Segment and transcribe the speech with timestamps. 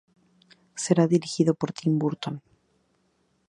[0.83, 2.35] Será dirigido por Tim Burton.